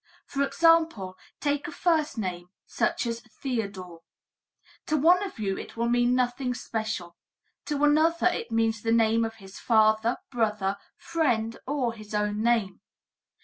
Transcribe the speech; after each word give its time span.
For 0.25 0.41
example, 0.41 1.15
take 1.39 1.67
a 1.67 1.71
first 1.71 2.17
name, 2.17 2.49
such 2.65 3.05
as 3.05 3.19
Theodore. 3.21 4.01
To 4.87 4.97
one 4.97 5.21
of 5.21 5.37
you 5.37 5.55
it 5.59 5.77
will 5.77 5.89
mean 5.89 6.15
nothing 6.15 6.55
special, 6.55 7.15
to 7.65 7.83
another 7.83 8.25
it 8.25 8.49
means 8.51 8.81
the 8.81 8.91
name 8.91 9.23
of 9.23 9.35
his 9.35 9.59
father, 9.59 10.17
brother, 10.31 10.77
friend, 10.97 11.55
or 11.67 11.93
his 11.93 12.15
own 12.15 12.41
name. 12.41 12.81